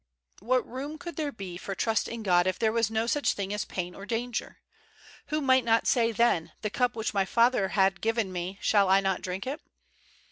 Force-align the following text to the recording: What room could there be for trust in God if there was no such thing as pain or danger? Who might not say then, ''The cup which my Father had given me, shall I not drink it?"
What 0.39 0.65
room 0.67 0.97
could 0.97 1.15
there 1.15 1.31
be 1.31 1.57
for 1.57 1.75
trust 1.75 2.07
in 2.07 2.23
God 2.23 2.47
if 2.47 2.57
there 2.57 2.71
was 2.71 2.89
no 2.89 3.05
such 3.05 3.33
thing 3.33 3.53
as 3.53 3.65
pain 3.65 3.93
or 3.93 4.03
danger? 4.07 4.57
Who 5.27 5.41
might 5.41 5.63
not 5.63 5.85
say 5.85 6.11
then, 6.11 6.53
''The 6.63 6.71
cup 6.71 6.95
which 6.95 7.13
my 7.13 7.23
Father 7.23 7.67
had 7.67 8.01
given 8.01 8.31
me, 8.33 8.57
shall 8.63 8.89
I 8.89 8.99
not 8.99 9.21
drink 9.21 9.45
it?" 9.45 9.61